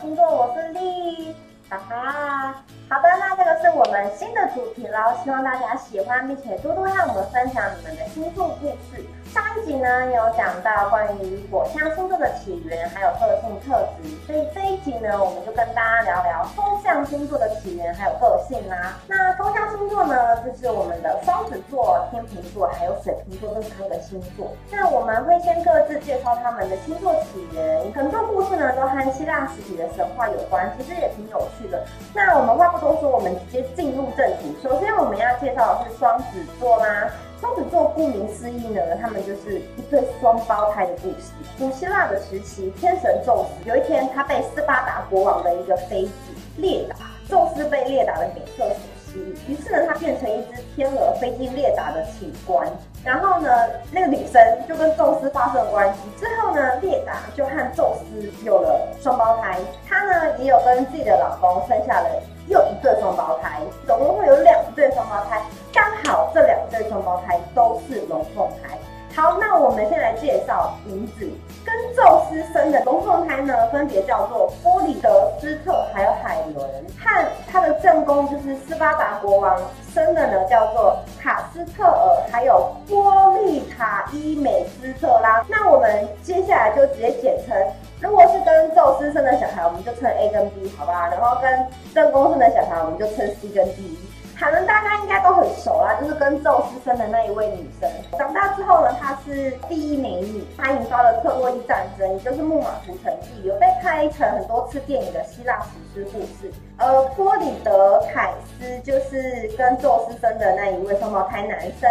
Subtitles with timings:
[0.00, 0.45] 听过，我
[4.56, 9.04] 主题喽，希望大家喜欢，并且多多和我们分享你们的星座故事。
[9.28, 18.96] 上一集呢有讲到关于火象星座的起源，还有个性特质，所以这一集呢我们就跟大家聊聊风象星座的起源还有个性啦。
[19.06, 24.50] 那风象星座呢就是我们的双子座、天秤座还有水瓶座这三个星座。
[24.70, 31.84] 那我们会先各自介绍他们的星座起源，很多故事呢都和希腊时期的神话有关，其实也挺有趣的。
[32.14, 34.45] 那我们话不多说，我们直接进入正题。
[34.62, 36.24] 首先我们要介绍的是双子
[36.58, 37.10] 座啦。
[37.38, 41.32] 双子座顾名思义呢，他们就是一对双胞胎的故事。
[41.58, 46.12] 古希腊的时期，天神宙斯有一天，他被斯巴达国王的一个妃子
[46.56, 46.96] 列达，
[47.28, 52.66] 宙斯被列达的美色所吸引，于是呢，他变成一只天鹅飞进列达的寝冠，
[53.04, 53.50] 然后呢，
[53.92, 56.00] 那个女生就跟宙斯发生了关系。
[56.18, 62.08] 之后呢，列达就和宙斯有了双胞胎，她呢也有跟自己的老公生下了
[62.48, 65.42] 又一对双胞胎，总共会有两对双胞胎。
[65.72, 68.76] 刚好这两对双胞胎都是龙凤胎。
[69.14, 71.26] 好，那我们先来介绍名字。
[71.64, 76.68] 跟宙斯生的龙凤胎呢，分别叫做波里德斯特还有海伦。
[77.02, 79.58] 和他的正宫就是斯巴达国王
[79.94, 85.42] 生的呢，叫做卡斯特尔还有波利塔伊美斯特拉。
[85.48, 87.56] 那我们接下来就直接简称，
[88.06, 91.08] 如果是跟宙斯生的小孩，我们就称 A 跟 B，好吧？
[91.08, 93.98] 然后跟正宫生的小孩，我们就称 C 跟 D。
[94.38, 97.90] 可能大家应该都很熟啦，就是跟宙斯生的那一位女生。
[98.18, 105.58] 长大之后呢，她是第一美女，她引发了特洛伊战争，也就是木马屠城记，有被拍成很多次电影的希腊
[105.94, 106.52] 史诗故事。
[106.76, 111.90] 而波里德凯斯就是跟宙斯生的那一位双胞胎男生，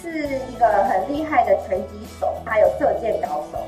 [0.00, 3.58] 是一个很厉害的拳击手，还有射箭高手。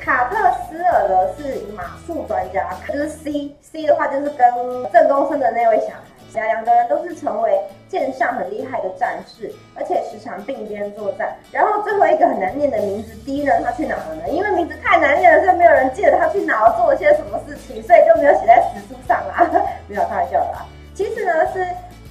[0.00, 0.36] 卡特
[0.68, 4.52] 斯尔呢是马术专家，就是 C C 的话就是跟
[4.92, 6.00] 郑东升的那位小孩。
[6.32, 11.36] 两个人都是成为剑上很厉害的战士，而且时常并肩作战。
[11.50, 14.28] 然后最后一个很难念的名字 D 呢，他去哪了呢？
[14.28, 19.50] 因为名字太难念了，所以没有人记得他去哪了，做了些什么事情，所以就没有写在史书上啦。
[19.88, 20.64] 没有开玩笑啦。
[20.94, 21.66] 其实呢，是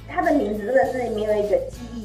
[0.09, 1.98] 他的名字真的是没有一个记忆，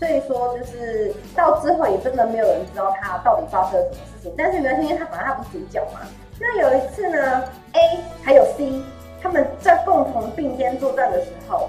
[0.00, 4.34] 所以说就是到之后也真的没有人知道他到底发生了什么事情。
[4.36, 6.00] 但是没关系，因为他本来他不是主角嘛。
[6.40, 7.44] 那有一次呢
[7.74, 8.82] ，A 还有 C。
[9.22, 11.68] 他们在共同并肩作战的时候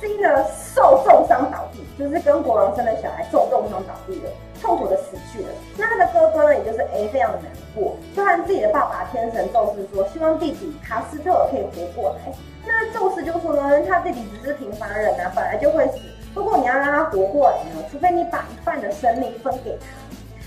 [0.00, 0.42] ，C 呢
[0.74, 4.30] 受重伤倒地，就是跟国王生的小孩受重伤倒地了，
[4.62, 5.48] 痛苦的死去了。
[5.76, 12.32] 那他的哥哥呢，也就是 A，非常的难过，就和自己的爸爸天神宙斯说，希望弟弟卡斯特尔可以活过来。
[12.64, 15.98] 那宙斯就说呢，他弟弟只是平凡人啊，本来就会死。
[16.36, 19.86] 如果你要让它活过来呢，除非你把一半的生命分给它。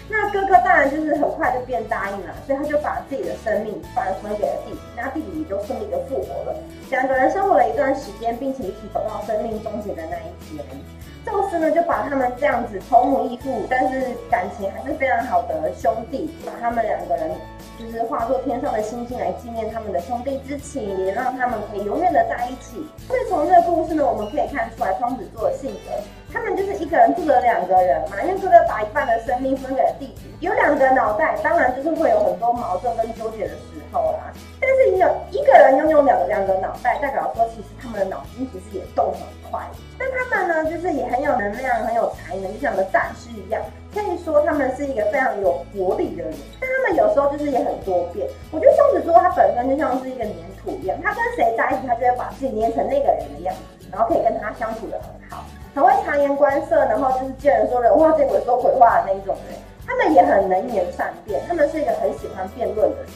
[0.10, 6.56] 那哥哥当然就是很快就变答应了，所以他就把自己的生命反分给了弟弟，那弟弟也就顺利的复活了。
[6.90, 10.66] 两个人生活了一段时间，并且一起走到生命终结的那一天。
[11.26, 17.30] 宙斯呢就把他们这样子同母异父，但是感情还是非常好的兄弟，把他们两个人
[17.78, 22.84] 就是化作天上的星星来纪念他们的兄弟之情，也让他们可以永远的在一起。
[23.06, 25.92] 所以从这个故事呢，我们可以看出来双子座的性格。
[26.32, 34.32] 他们就是一个人住着两个人嘛，因为哥哥把一半的生命分给了弟弟，有两个脑袋，当然就是会有很多矛盾跟纠结的时候啦。
[34.60, 39.60] 但是你有一个人拥有两两个脑袋，代表说其实他们的脑筋其实也动很快。
[39.98, 43.62] 但他们呢，就是也很有能量，很有才能，就像个战士一样。
[43.92, 46.34] 可以说他们是一个非常有活力的人。
[46.60, 48.28] 但他们有时候就是也很多变。
[48.52, 55.44] 我觉得双子座他本身就像是一个粘土一样，他跟谁在一起，他就会把自己粘成那个人的样子，然后可以跟他相处的很好。
[55.76, 59.58] 很会察言观色，然后就是见人说人话，见鬼说鬼话的那一种人。
[59.88, 63.08] 他们也很能言善辩，他们是一个很喜欢辩论的人，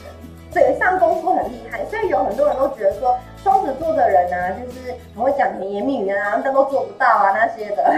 [0.52, 1.86] 嘴上功夫很厉害。
[1.86, 7.84] 所以有很多人都觉得说双子座的人呢，就是很会讲甜言蜜语啊，但都做不到啊那些的。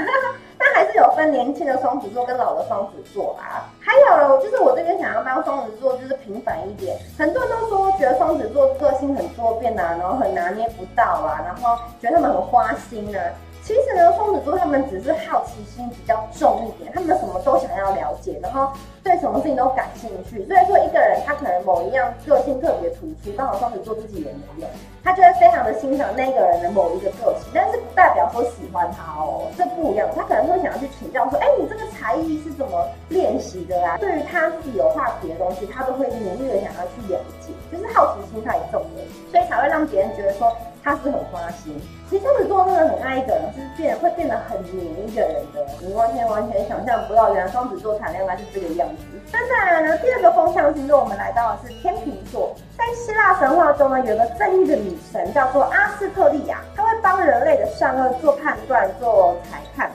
[0.57, 3.63] 但还是有分年轻的双子座跟老的双子座啦。
[3.79, 13.19] 还有就是我这边想要帮双子座就是平凡一点，很多人都说觉得双子座个性很多变啊，然后很拿捏不到啊，然后觉得他们很花心啊。
[13.65, 18.71] 其实呢，双子座他们只是好奇心比较重一点，他们什么都想要了解，然后
[19.03, 20.45] 对什么事情都感兴趣。
[20.45, 24.67] 所以说，一个人他可能某一样个性特别突出，刚好双子座自己也没有，
[25.03, 30.07] 他就会非常的欣赏那个人的某一个个性，但是不代表说喜欢他哦，这不一样。
[30.15, 33.97] 他可能会想要去请教说，哎，你这个才艺是怎么练习的啊？
[33.97, 39.01] 对于他自己有话题的东西，他都会努力的想要去了解，就是好奇心太重了，
[39.31, 40.55] 所以才会让别人觉得说。
[40.85, 49.03] 他是很花心，其实双子座真的很爱一个人，就是变会变得很黏一个人的，你完全完全想象不到，原来双子座谈恋爱是这个样子。
[49.33, 52.55] 那再来呢，第二个风向星座，我们来到的是天秤座。
[52.77, 59.89] 在希腊神话中呢，有个正义的女神叫做阿斯特利亚，她会帮人类的善恶做判断、做裁判。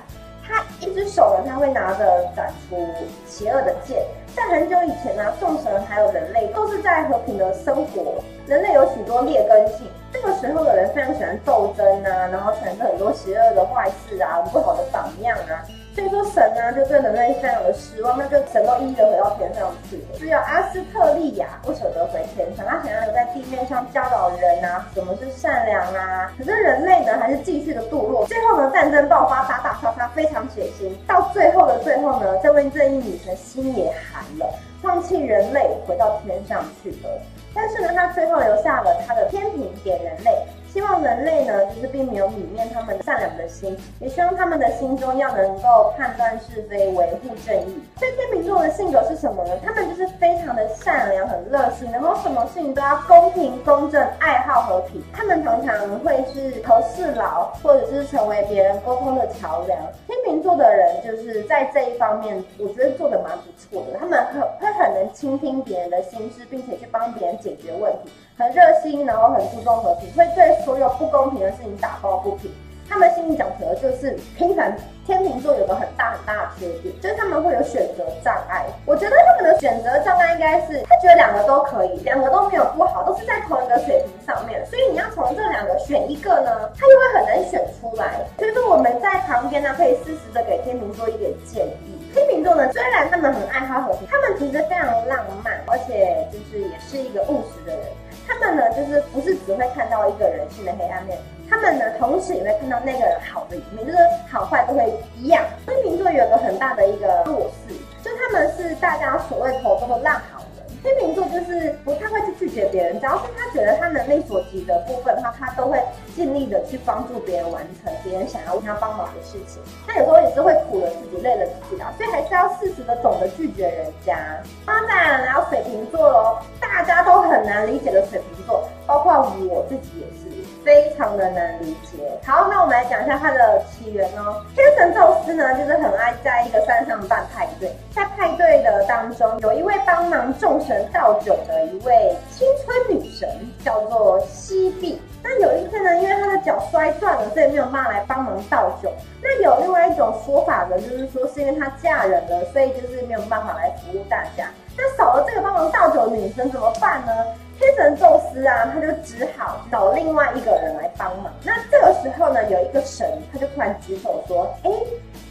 [0.50, 2.86] 他一只手呢，他会拿着斩除
[3.26, 4.04] 邪恶的剑。
[4.34, 8.22] 在很久以前呢，众神还有人类都是在和平的生活。
[8.46, 15.62] 人类有许多劣根性，这个时候的人非常喜欢斗争啊，然后产生很多邪恶的坏事啊，不好的榜样啊。
[15.92, 20.18] 所以说神呢就对人类非常的失望，那就神都一一的回到天上去了。
[20.18, 26.32] 只有阿斯特利亚不舍得回天上，他想要留在地面上教导人啊，什么是善良啊。
[26.38, 30.90] 可是人类呢还是继续的堕落，最后呢战争爆发，打打杀杀，非常血腥。
[31.06, 34.46] 到最后的最后呢，这位正义女神心也寒了，
[34.80, 37.20] 放弃人类，回到天上去了。
[37.52, 40.30] 但是呢，她最后留下了她的天平给人类。
[40.72, 47.82] 希望人类呢，就是并没有泯灭他们善良的心，也希望他们的心中要能够判断是非，维护正义。
[47.98, 49.54] 所以天秤座的性格是什么呢？
[49.64, 55.02] 他们就是非常的善良，很热心，然后什么事情都要公平公正，爱好和平。
[55.12, 59.76] 他们常常会是和事佬，或者是成为别人沟通的桥梁。
[60.06, 63.98] 天秤座的人就是在这一方面，我觉得做的蛮不错的。
[63.98, 68.10] 他们很会很能倾听别人的心事，并且去帮别人解决问题。
[68.40, 72.50] 很热心，然后很注重和平，会对所有不公平的事情打抱不平。
[72.88, 74.74] 他们心里讲的就是平凡。
[75.06, 78.64] 天秤座有个很大很大的缺点，就是他们会有选择障碍。
[78.86, 84.64] 我觉得他们的选择障碍应该是，他觉得两个都可以，两个都没有不好，都是在同一个水平上面。
[84.66, 88.20] 所以你要从这两个选一个呢，他又会很难选出来。
[88.38, 91.98] 所以说我们在旁边呢，可以适时的给天秤座一点建议。
[92.14, 97.84] 天秤座呢，虽然他们很爱好和平，他们其实非常浪漫，而且就是也是一个务实的人。
[98.30, 101.18] 他们呢，就是不是只会看到一个人性的黑暗面，
[101.50, 103.98] 他们呢，同时也会看到那个人好的一面，就是
[104.30, 105.44] 好坏都会一样。
[105.66, 107.74] 天秤座有个很大的一个弱势，
[108.04, 110.39] 就他们是大家所谓口中的烂好。
[110.82, 115.78] 天秤座就是不太会去拒绝别人，只要是他觉得他能力所及的部分的话，他都会
[116.14, 119.60] 尽力的去帮助别人完成别人想要他帮忙的事情。
[119.86, 124.16] 他有时候也是会苦了自己，累了自己的，所以还是要适时的懂得拒绝人家。
[124.64, 130.40] 当然，然后水瓶座喽，大家都很难理解的水瓶座，包括我自己也是。
[130.62, 132.04] 非常的难理解。
[132.22, 134.44] 好，那我们来讲一下它的起源哦。
[134.54, 143.26] 天神宙斯呢，就是很爱在一个山上办派对，在派对的当中，有一位帮忙众神倒酒的一位青春女神，
[143.64, 145.00] 叫做西碧。
[145.22, 148.92] 那有一天呢，因为她的脚摔断了，所以没有办法来帮忙倒酒。
[149.22, 154.50] 那有另外一种说法呢，就是说是因为她嫁人了，所以就是没有办法来服务大家。
[154.76, 157.12] 那少了这个帮忙倒酒的女生怎么办呢？
[157.60, 161.30] 天神宙斯啊，他就只好找另外一个人来帮忙。
[161.44, 164.70] 那这个时候呢，有一个神，他就突然举手说：“哎，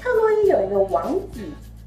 [0.04, 1.42] 特洛伊有一个王子，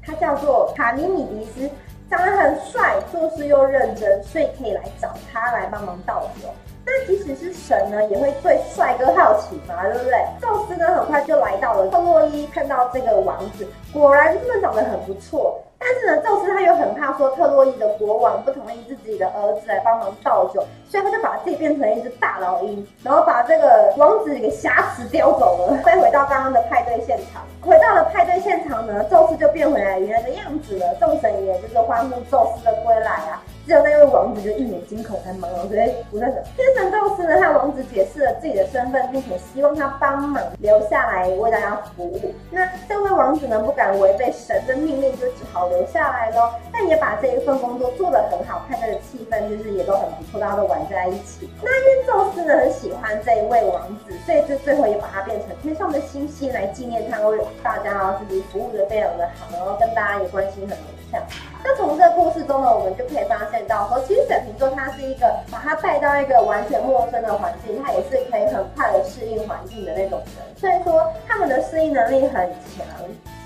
[0.05, 1.69] 他叫做卡尼米迪斯，
[2.11, 6.49] 长得很帅，做事又认真，所以可以来找他来帮忙倒酒。
[6.85, 10.13] 那即使是神呢，也会对帅哥好奇嘛，对不对？
[10.41, 27.43] 宙斯呢，很快就来到了特洛伊，看到这个王子，果然真的长得很不错。”但是呢，宙斯他又很怕说特洛伊的国王不同意自己的儿子来帮忙倒酒，所以他就把自己变成一只大老鹰，然后把这个王子给挟持叼走了，飞回到刚刚的派对现场。
[27.61, 33.43] 回到了派对现场呢，宙斯就变回来原来的样子了，众神也就是欢呼宙斯的归来啊。
[33.65, 36.43] 只有那位王子就一脸惊恐，还茫然，所以不在等。
[36.57, 42.33] 天神宙斯呢，向王子解释了自己的身份，并且希望他帮忙留下来为大家服务。
[42.51, 46.51] 那这位王子呢，不敢违背神的命令，就只好留下来喽。
[46.73, 51.49] 但也把这一份工作做得很好，派对的气氛就是也都很不错，大家都玩在一起。
[51.61, 60.77] 那因为宙斯呢很喜欢这一位王子，所以就最后也把他变成天上的星星来纪念他，为大家啊自己服务的非常的好，然后跟大家也关系很融
[61.11, 61.23] 洽。
[61.63, 70.55] 那从这个故事中呢，我们就可以发现到，说其实水瓶座他是一个把他带到一个完全陌生的环境，他也是可以很快的适应环境的那种人。
[70.57, 72.85] 所以说他们的适应能力很强，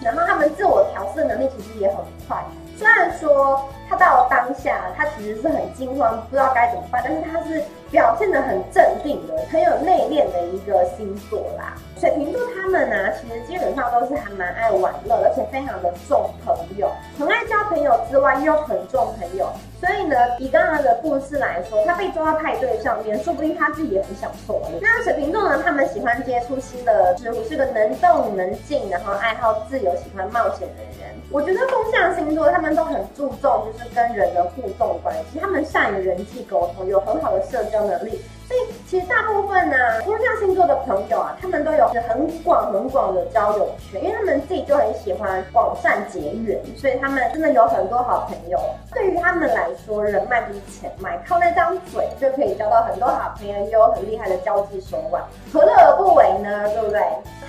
[0.01, 1.97] 然后他们自我调试能力其实也很
[2.27, 2.43] 快。
[2.77, 11.73] 虽然说他到当下他其实是很惊慌，不知道该怎么办，但是他是表现的很镇定的，很有内敛的一个星座啦。
[11.99, 19.51] 水瓶座他们呢，其实基本上都是还蛮爱玩乐，而且非常的重朋友，很爱交朋友之外又很重朋友。
[19.79, 24.61] 所以呢，以刚刚的故事来说，他被抓到派对上面，说不定他自己也很享受。
[24.81, 31.15] 那水瓶座呢，他们喜欢接触新的事物，是个能动能静，然后爱好自由、喜欢冒险的人。
[31.29, 38.19] 我觉得风象星座他们都很注重就是是跟人的互动关系，他们善于人际沟通，有很好的社交能力。
[38.47, 39.75] 所以其实大部分呢，
[40.05, 48.57] 风象星座的朋友啊，他们都有很广很广的交友圈，因为他们自己就很喜欢广善结缘，所以他们真的有很多好朋友。
[48.93, 56.69] 对于他们来说，人脉不是钱脉，靠那张嘴就可以交到很多好朋友，也有很厉害的交际手腕，何乐而不为呢？
[56.69, 57.01] 对不对？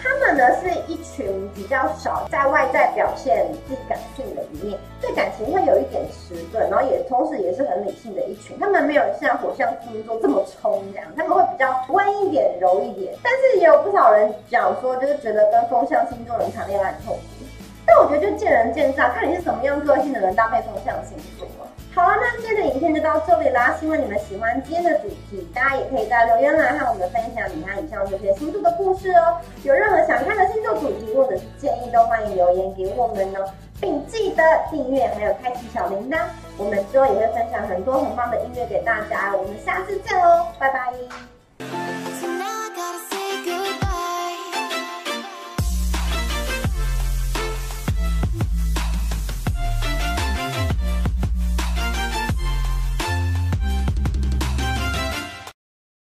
[0.02, 8.57] 他们呢是一群比较少在外在表现自己感性的一面，对感情会有一点迟钝，然后也同时也是很理性的一群。
[8.59, 13.14] 他们没有像火象星座这么冲这样，他们会比较温一点、柔一点。
[13.23, 17.23] 但是也有不少人讲说，就是觉得跟风象星座人谈恋爱很痛苦。
[17.87, 21.47] 但我觉得就见仁见智，看你是什么样个性的人搭配风象星座。
[21.95, 23.75] 好了，那今天的影片就到这里啦。
[23.80, 29.38] 希望你们喜欢今天的主题，大家也可以在留言栏和我们分享你看以上这些星座的故事哦。
[29.64, 33.49] 有任何想看的星座主题或者是建议，都欢迎留言给我们哦，
[33.80, 36.18] 并记得订阅还有开启小铃铛。
[36.56, 39.35] 我们之后也会分享很多很棒的音乐给大家。
[39.37, 41.38] 我们下次见喽，拜拜。